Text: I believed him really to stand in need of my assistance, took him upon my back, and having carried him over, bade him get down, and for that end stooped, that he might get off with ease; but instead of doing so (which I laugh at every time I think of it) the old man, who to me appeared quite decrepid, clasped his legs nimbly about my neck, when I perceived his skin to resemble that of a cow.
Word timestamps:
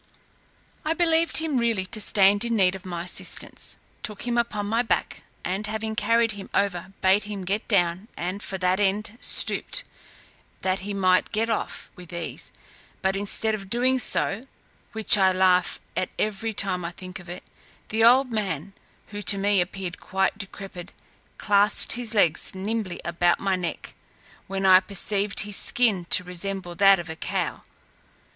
I 0.83 0.95
believed 0.95 1.37
him 1.37 1.59
really 1.59 1.85
to 1.85 2.01
stand 2.01 2.43
in 2.43 2.55
need 2.55 2.73
of 2.73 2.87
my 2.87 3.03
assistance, 3.03 3.77
took 4.01 4.25
him 4.25 4.35
upon 4.35 4.65
my 4.65 4.81
back, 4.81 5.21
and 5.45 5.67
having 5.67 5.95
carried 5.95 6.31
him 6.31 6.49
over, 6.55 6.91
bade 7.01 7.25
him 7.25 7.45
get 7.45 7.67
down, 7.67 8.07
and 8.17 8.41
for 8.41 8.57
that 8.57 8.79
end 8.79 9.15
stooped, 9.21 9.83
that 10.63 10.79
he 10.79 10.91
might 10.95 11.31
get 11.31 11.51
off 11.51 11.91
with 11.95 12.11
ease; 12.11 12.51
but 13.03 13.15
instead 13.15 13.53
of 13.53 13.69
doing 13.69 13.99
so 13.99 14.41
(which 14.93 15.19
I 15.19 15.31
laugh 15.33 15.79
at 15.95 16.09
every 16.17 16.51
time 16.51 16.83
I 16.83 16.89
think 16.89 17.19
of 17.19 17.29
it) 17.29 17.43
the 17.89 18.03
old 18.03 18.31
man, 18.31 18.73
who 19.09 19.21
to 19.21 19.37
me 19.37 19.61
appeared 19.61 19.99
quite 19.99 20.35
decrepid, 20.35 20.93
clasped 21.37 21.91
his 21.93 22.15
legs 22.15 22.55
nimbly 22.55 22.99
about 23.05 23.39
my 23.39 23.55
neck, 23.55 23.93
when 24.47 24.65
I 24.65 24.79
perceived 24.79 25.41
his 25.41 25.57
skin 25.57 26.05
to 26.05 26.23
resemble 26.23 26.73
that 26.73 26.97
of 26.97 27.07
a 27.07 27.15
cow. 27.15 27.61